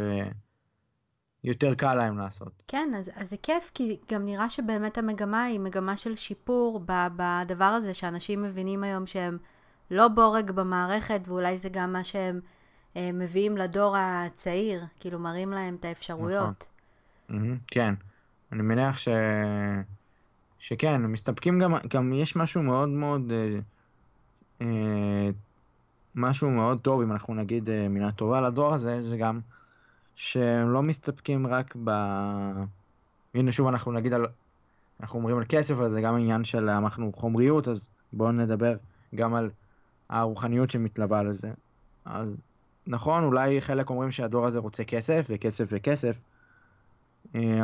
[1.43, 2.63] יותר קל להם לעשות.
[2.67, 6.83] כן, אז, אז זה כיף, כי גם נראה שבאמת המגמה היא מגמה של שיפור
[7.15, 9.37] בדבר הזה, שאנשים מבינים היום שהם
[9.91, 12.39] לא בורג במערכת, ואולי זה גם מה שהם
[12.97, 16.69] אה, מביאים לדור הצעיר, כאילו מראים להם את האפשרויות.
[17.29, 17.93] מהמם, כן,
[18.51, 19.07] אני מניח ש...
[20.65, 23.59] שכן, מסתפקים גם, גם יש משהו מאוד מאוד, אה,
[24.61, 25.29] אה,
[26.15, 29.39] משהו מאוד טוב, אם אנחנו נגיד אה, מילה טובה לדור הזה, זה גם
[30.15, 31.89] שהם לא מסתפקים רק ב...
[33.33, 34.25] הנה שוב אנחנו נגיד על,
[34.99, 38.75] אנחנו אומרים על כסף, אז זה גם עניין של אנחנו חומריות, אז בואו נדבר
[39.15, 39.49] גם על
[40.09, 41.51] הרוחניות שמתלווה לזה.
[42.05, 42.37] אז
[42.87, 46.15] נכון, אולי חלק אומרים שהדור הזה רוצה כסף וכסף וכסף,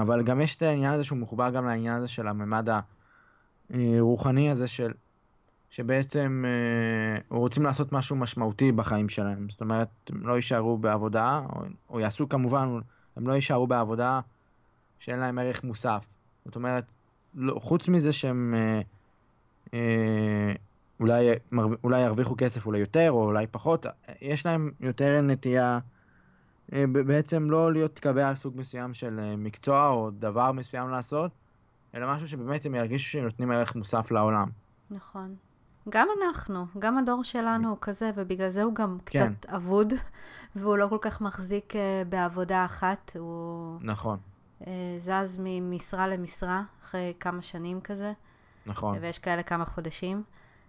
[0.02, 2.70] אבל גם יש את העניין הזה שהוא מחובר גם לעניין הזה של הממד
[3.70, 4.92] הרוחני הזה של
[5.72, 9.50] שבעצם אה, רוצים לעשות משהו משמעותי בחיים שלהם.
[9.50, 12.80] זאת אומרת, הם לא יישארו בעבודה, או, או יעשו כמובן,
[13.16, 14.20] הם לא יישארו בעבודה
[15.00, 16.06] שאין להם ערך מוסף.
[16.46, 16.84] זאת אומרת,
[17.36, 18.82] לא, חוץ מזה שהם אה,
[19.74, 20.54] אה,
[21.00, 21.30] אולי,
[21.84, 23.86] אולי ירוויחו כסף אולי יותר או אולי פחות,
[24.22, 25.80] יש להם יותר נטייה אה,
[26.92, 31.32] בעצם לא להיות קבע על סוג מסוים של אה, מקצוע או דבר מסוים לעשות,
[31.96, 34.50] אלא משהו שבאמת הם ירגישו שהם נותנים ערך מוסף לעולם.
[34.90, 35.36] נכון.
[35.90, 39.26] גם אנחנו, גם הדור שלנו הוא כזה, ובגלל זה הוא גם כן.
[39.26, 39.94] קצת אבוד,
[40.56, 44.18] והוא לא כל כך מחזיק אה, בעבודה אחת, הוא נכון,
[44.68, 48.14] אה, זז ממשרה למשרה אחרי כמה שנים כזה,
[48.66, 48.98] נכון.
[49.02, 50.24] ויש כאלה כמה חודשים.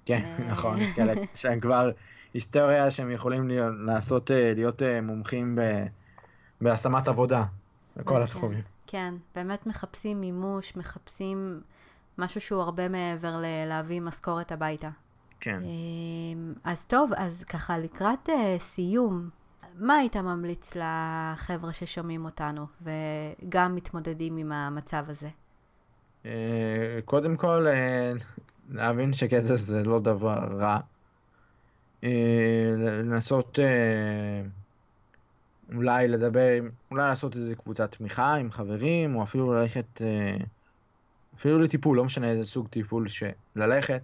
[0.05, 1.91] כן, אה, נכון, יש כאלה שהם כבר
[2.35, 5.61] היסטוריה שהם יכולים להיות, לעשות, אה, להיות אה, מומחים ב,
[6.61, 7.45] בהשמת עבודה,
[7.97, 8.23] בכל כן.
[8.23, 8.63] התחומים.
[8.87, 11.61] כן, באמת מחפשים מימוש, מחפשים
[12.19, 14.91] משהו שהוא הרבה מעבר ללהביא משכורת הביתה.
[15.41, 15.63] כן.
[16.65, 19.29] אז טוב, אז ככה לקראת אה, סיום,
[19.75, 25.29] מה היית ממליץ לחבר'ה ששומעים אותנו וגם מתמודדים עם המצב הזה?
[26.27, 28.13] אה, קודם כל, אה,
[28.71, 30.81] להבין שכסף זה לא דבר רע.
[32.05, 34.43] אה, לנסות אה,
[35.75, 36.59] אולי לדבר,
[36.91, 40.37] אולי לעשות איזה קבוצת תמיכה עם חברים, או אפילו ללכת, אה,
[41.37, 43.07] אפילו לטיפול, לא משנה איזה סוג טיפול,
[43.57, 44.03] ללכת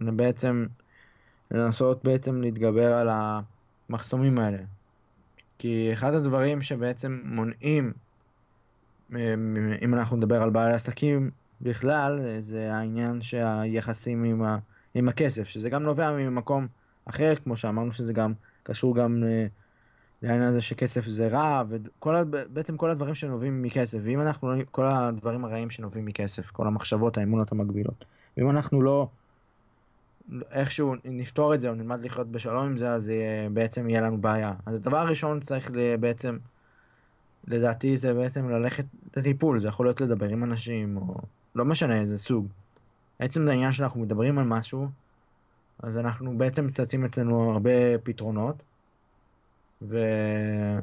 [0.00, 0.66] ובעצם
[1.50, 3.08] לנסות בעצם להתגבר על
[3.88, 4.58] המחסומים האלה.
[5.58, 7.92] כי אחד הדברים שבעצם מונעים
[9.82, 14.58] אם אנחנו נדבר על בעלי עסקים בכלל, זה העניין שהיחסים עם, ה,
[14.94, 16.66] עם הכסף, שזה גם נובע ממקום
[17.04, 19.46] אחר, כמו שאמרנו שזה גם קשור גם ל-
[20.22, 25.44] לעניין הזה שכסף זה רע, ובעצם כל הדברים שנובעים מכסף, ואם אנחנו, לא- כל הדברים
[25.44, 28.04] הרעים שנובעים מכסף, כל המחשבות, האמונות המקבילות,
[28.36, 29.08] ואם אנחנו לא
[30.50, 33.12] איכשהו נפתור את זה או נלמד לחיות בשלום עם זה, אז
[33.52, 34.52] בעצם יהיה לנו בעיה.
[34.66, 36.38] אז הדבר הראשון צריך בעצם
[37.46, 38.84] לדעתי זה בעצם ללכת
[39.16, 41.14] לטיפול, זה יכול להיות לדבר עם אנשים, או
[41.56, 42.46] לא משנה איזה סוג.
[43.18, 44.88] עצם העניין שאנחנו מדברים על משהו,
[45.82, 48.56] אז אנחנו בעצם מצטטים אצלנו הרבה פתרונות,
[49.82, 49.98] ו...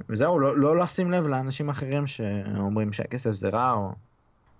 [0.09, 3.91] וזהו, לא, לא לשים לב לאנשים אחרים שאומרים שהכסף זה רע, או...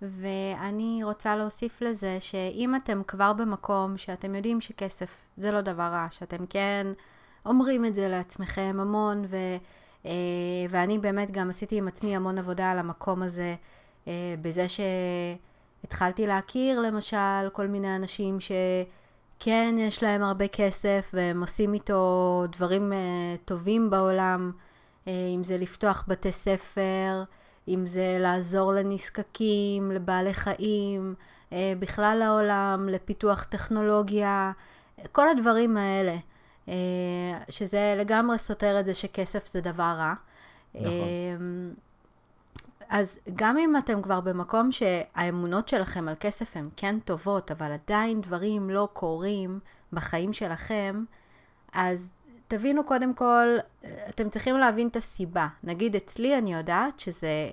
[0.02, 6.06] ואני רוצה להוסיף לזה שאם אתם כבר במקום שאתם יודעים שכסף זה לא דבר רע,
[6.10, 6.86] שאתם כן
[7.46, 9.36] אומרים את זה לעצמכם המון, ו,
[10.06, 10.12] אה,
[10.70, 13.54] ואני באמת גם עשיתי עם עצמי המון עבודה על המקום הזה,
[14.08, 14.66] אה, בזה
[15.84, 22.92] שהתחלתי להכיר למשל כל מיני אנשים שכן יש להם הרבה כסף והם עושים איתו דברים
[22.92, 22.98] אה,
[23.44, 24.52] טובים בעולם,
[25.08, 27.22] אה, אם זה לפתוח בתי ספר,
[27.68, 31.14] אם זה לעזור לנזקקים, לבעלי חיים,
[31.52, 34.52] אה, בכלל לעולם, לפיתוח טכנולוגיה,
[35.12, 36.16] כל הדברים האלה,
[36.68, 36.74] אה,
[37.48, 40.14] שזה לגמרי סותר את זה שכסף זה דבר רע.
[40.74, 41.74] נכון.
[42.90, 47.72] אה, אז גם אם אתם כבר במקום שהאמונות שלכם על כסף הן כן טובות, אבל
[47.72, 49.58] עדיין דברים לא קורים
[49.92, 51.04] בחיים שלכם,
[51.72, 52.10] אז
[52.48, 53.46] תבינו קודם כל,
[54.08, 55.48] אתם צריכים להבין את הסיבה.
[55.64, 57.50] נגיד אצלי אני יודעת שזה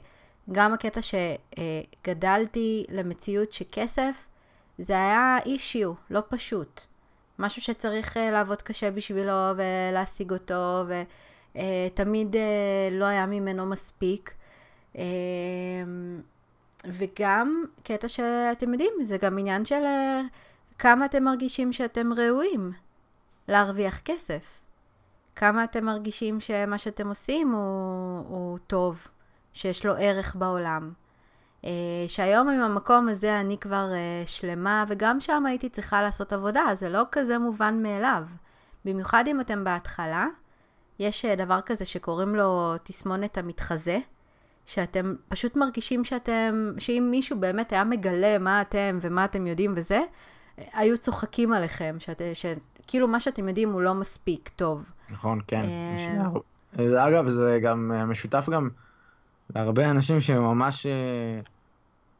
[0.51, 4.27] גם הקטע שגדלתי למציאות שכסף
[4.77, 6.81] זה היה אישיו, לא פשוט.
[7.39, 10.83] משהו שצריך אה, לעבוד קשה בשבילו ולהשיג אותו,
[11.55, 12.35] ותמיד
[12.91, 14.33] לא היה ממנו מספיק.
[14.97, 15.03] אה,
[16.85, 20.21] וגם קטע שאתם יודעים, זה גם עניין של אה,
[20.79, 22.71] כמה אתם מרגישים שאתם ראויים
[23.47, 24.61] להרוויח כסף.
[25.35, 29.07] כמה אתם מרגישים שמה שאתם עושים הוא, הוא טוב,
[29.53, 30.91] שיש לו ערך בעולם.
[31.61, 31.65] Uh,
[32.07, 36.89] שהיום עם המקום הזה אני כבר uh, שלמה, וגם שם הייתי צריכה לעשות עבודה, זה
[36.89, 38.23] לא כזה מובן מאליו.
[38.85, 40.27] במיוחד אם אתם בהתחלה,
[40.99, 43.99] יש uh, דבר כזה שקוראים לו תסמונת המתחזה,
[44.65, 50.01] שאתם פשוט מרגישים שאתם, שאם מישהו באמת היה מגלה מה אתם ומה אתם יודעים וזה,
[50.73, 54.91] היו צוחקים עליכם, שאת, שכאילו מה שאתם יודעים הוא לא מספיק טוב.
[55.09, 55.65] נכון, כן.
[56.79, 58.69] אה, אגב, זה גם אה, משותף גם
[59.55, 60.91] להרבה אנשים שהם ממש אה,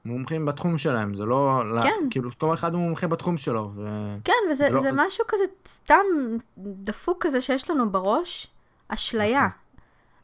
[0.06, 1.62] מומחים בתחום שלהם, זה לא...
[1.82, 2.08] כן.
[2.10, 3.88] כאילו, כל אחד הוא מומחה בתחום שלו, ו...
[4.24, 6.04] כן, וזה זה לא- משהו כזה סתם
[6.58, 8.48] דפוק כזה שיש לנו בראש,
[8.88, 9.40] אשליה.
[9.40, 9.61] נכון.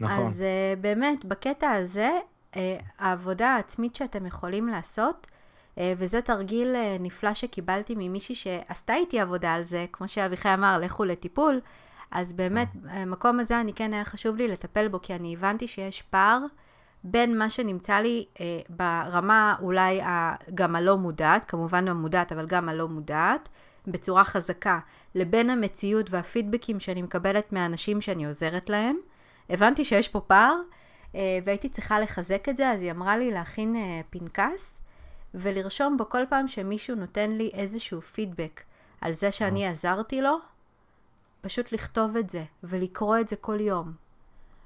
[0.05, 2.11] אז uh, באמת, בקטע הזה,
[2.53, 2.57] uh,
[2.99, 9.53] העבודה העצמית שאתם יכולים לעשות, uh, וזה תרגיל uh, נפלא שקיבלתי ממישהי שעשתה איתי עבודה
[9.53, 11.61] על זה, כמו שאביחי אמר, לכו לטיפול,
[12.11, 16.01] אז באמת, המקום הזה אני כן היה חשוב לי לטפל בו, כי אני הבנתי שיש
[16.01, 16.39] פער
[17.03, 22.69] בין מה שנמצא לי uh, ברמה אולי ה, גם הלא מודעת, כמובן המודעת, אבל גם
[22.69, 23.49] הלא מודעת,
[23.87, 24.79] בצורה חזקה,
[25.15, 28.97] לבין המציאות והפידבקים שאני מקבלת מהאנשים שאני עוזרת להם.
[29.49, 30.55] הבנתי שיש פה פער,
[31.15, 34.81] אה, והייתי צריכה לחזק את זה, אז היא אמרה לי להכין אה, פנקס,
[35.33, 38.63] ולרשום בו כל פעם שמישהו נותן לי איזשהו פידבק
[39.01, 40.37] על זה שאני עזרתי לו,
[41.41, 43.93] פשוט לכתוב את זה, ולקרוא את זה כל יום.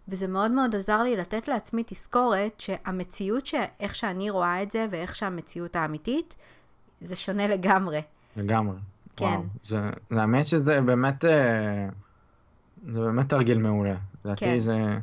[0.07, 5.15] וזה מאוד מאוד עזר לי לתת לעצמי תזכורת שהמציאות, איך שאני רואה את זה ואיך
[5.15, 6.35] שהמציאות האמיתית,
[7.01, 8.01] זה שונה לגמרי.
[8.35, 8.77] לגמרי.
[9.15, 9.25] כן.
[9.25, 9.43] וואו.
[9.63, 9.77] זה,
[10.11, 11.89] האמת שזה באמת, אה,
[12.87, 13.95] זה באמת תרגיל מעולה.
[14.25, 14.60] לדעתי כן.
[14.60, 14.97] זה...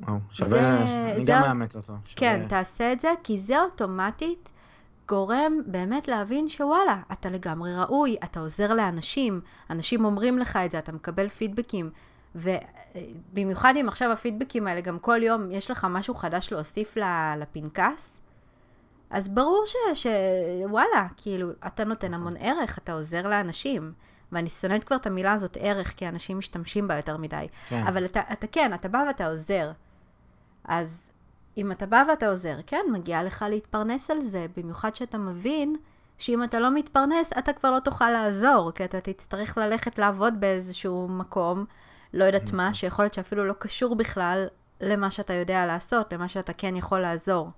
[0.00, 1.92] וואו, שווה, זה- אני זה גם מאמץ אותו.
[2.16, 4.52] כן, שווה- תעשה את זה, כי זה אוטומטית
[5.08, 10.78] גורם באמת להבין שוואלה, אתה לגמרי ראוי, אתה עוזר לאנשים, אנשים אומרים לך את זה,
[10.78, 11.90] אתה מקבל פידבקים,
[12.34, 16.96] ובמיוחד אם עכשיו הפידבקים האלה, גם כל יום יש לך משהו חדש להוסיף
[17.38, 18.20] לפנקס,
[19.10, 19.74] אז ברור ש...
[20.04, 23.92] שוואלה, כאילו, אתה נותן המון ערך, אתה עוזר לאנשים.
[24.32, 27.46] ואני שונאת כבר את המילה הזאת ערך, כי אנשים משתמשים בה יותר מדי.
[27.68, 27.82] כן.
[27.82, 29.72] אבל אתה, אתה כן, אתה בא ואתה עוזר.
[30.64, 31.10] אז
[31.56, 35.76] אם אתה בא ואתה עוזר, כן, מגיע לך להתפרנס על זה, במיוחד שאתה מבין
[36.18, 41.08] שאם אתה לא מתפרנס, אתה כבר לא תוכל לעזור, כי אתה תצטרך ללכת לעבוד באיזשהו
[41.08, 41.64] מקום,
[42.14, 44.46] לא יודעת מה, שיכול להיות שאפילו לא קשור בכלל
[44.80, 47.50] למה שאתה יודע לעשות, למה שאתה כן יכול לעזור.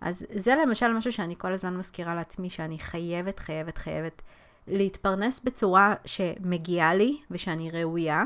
[0.00, 4.22] אז זה למשל משהו שאני כל הזמן מזכירה לעצמי, שאני חייבת, חייבת, חייבת
[4.68, 8.24] להתפרנס בצורה שמגיעה לי ושאני ראויה,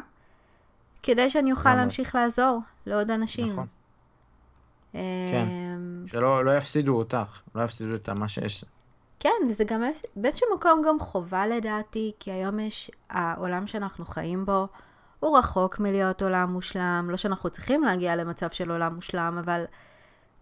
[1.03, 1.75] כדי שאני אוכל.
[1.75, 3.53] להמשיך לעזור לעוד אנשים.
[3.53, 3.67] נכון.
[4.95, 8.65] אמ, שלא לא יפסידו אותך, לא יפסידו את מה שיש.
[9.21, 14.45] כן, וזה גם באיז- באיזשהו מקום גם חובה לדעתי, כי היום יש, העולם שאנחנו חיים
[14.47, 14.67] בו,
[15.21, 19.65] הוא רחוק מלהיות עולם מושלם, לא שאנחנו צריכים להגיע למצב של עולם מושלם, אבל,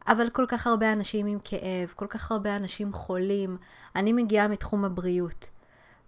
[0.09, 3.56] אבל כל כך הרבה אנשים עם כאב, כל כך הרבה אנשים חולים.
[3.96, 5.50] אני מגיעה מתחום הבריאות,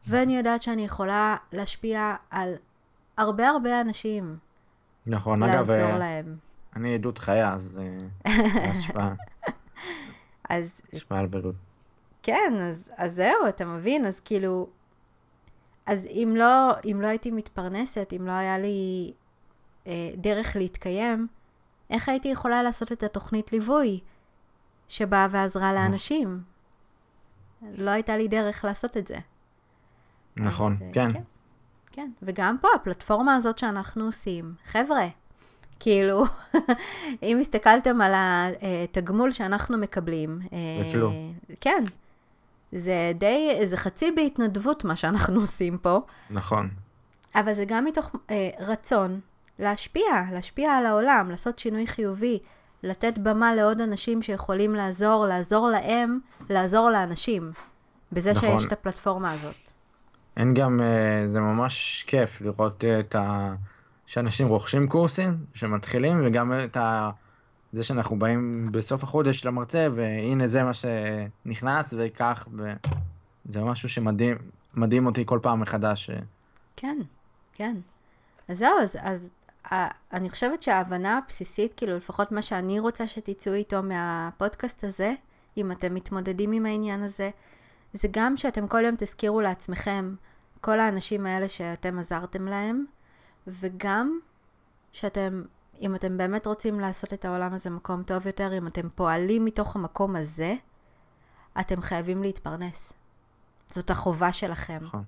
[0.07, 2.55] ואני יודעת שאני יכולה להשפיע על
[3.17, 4.37] הרבה הרבה אנשים,
[5.07, 6.37] נכון, אגב, אה, להם.
[6.77, 7.81] אני עדות חיה, אז
[8.27, 8.33] אה,
[8.71, 9.15] השפעה
[10.49, 11.55] אז השפעה על בריאות.
[12.23, 14.07] כן, אז, אז זהו, אתה מבין?
[14.07, 14.69] אז כאילו...
[15.87, 19.13] אז אם לא, אם לא הייתי מתפרנסת, אם לא היה לי
[19.87, 21.27] אה, דרך להתקיים,
[21.91, 24.01] איך הייתי יכולה לעשות את התוכנית ליווי
[24.89, 26.43] שבאה ועזרה לאנשים?
[27.63, 29.19] לא הייתה לי דרך לעשות את זה.
[30.45, 31.13] נכון, אז, אה, כן.
[31.13, 31.23] כן.
[31.93, 35.07] כן, וגם פה הפלטפורמה הזאת שאנחנו עושים, חבר'ה,
[35.81, 36.25] כאילו,
[37.23, 41.33] אם הסתכלתם על התגמול שאנחנו מקבלים, אה, זה כלום.
[41.61, 41.85] כן,
[42.73, 46.69] זה די, זה חצי בהתנדבות מה שאנחנו עושים פה, נכון.
[47.35, 49.21] אבל זה גם מתוך אה, רצון
[49.59, 52.39] להשפיע, להשפיע על העולם, לעשות שינוי חיובי,
[52.83, 56.19] לתת במה לעוד אנשים שיכולים לעזור, לעזור להם,
[56.51, 57.53] לעזור לאנשים,
[58.13, 58.59] בזה נכון.
[58.59, 59.78] שיש את הפלטפורמה הזאת.
[60.39, 63.55] אין גם, אה, זה ממש כיף לראות אה, את ה...
[64.07, 67.11] שאנשים רוכשים קורסים, שמתחילים, וגם את ה...
[67.73, 74.37] זה שאנחנו באים בסוף החודש למרצה, והנה זה מה שנכנס, וכך, וזה משהו שמדהים
[74.75, 76.11] מדהים אותי כל פעם מחדש.
[76.11, 76.19] אה,
[76.77, 76.99] כן,
[77.53, 77.77] כן.
[78.49, 79.31] אז זהו, אז, אז
[80.13, 85.15] אני חושבת שההבנה הבסיסית, כאילו לפחות מה שאני רוצה שתצאו איתו מהפודקאסט הזה,
[85.57, 87.31] אם אתם מתמודדים עם העניין הזה,
[87.93, 90.15] זה גם שאתם כל יום תזכירו לעצמכם
[90.61, 92.85] כל האנשים האלה שאתם עזרתם להם,
[93.47, 94.19] וגם
[94.93, 95.43] שאתם,
[95.81, 99.77] אם אתם באמת רוצים לעשות את העולם הזה מקום טוב יותר, אם אתם פועלים מתוך
[99.77, 100.55] המקום הזה,
[101.61, 102.93] אתם חייבים להתפרנס.
[103.71, 104.79] זאת החובה שלכם.
[104.81, 105.03] נכון.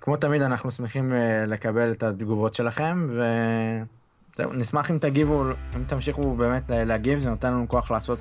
[0.00, 5.44] כמו תמיד, אנחנו שמחים אה, לקבל את התגובות שלכם, וזהו, נשמח אם תגיבו,
[5.76, 8.18] אם תמשיכו באמת להגיב, זה נותן לנו כוח לעשות,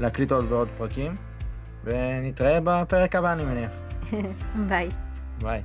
[0.00, 1.12] להקליט עוד ועוד פרקים,
[1.86, 3.70] ונתראה בפרק הבא, אני מניח.
[4.68, 4.88] ביי.
[5.42, 5.62] ביי.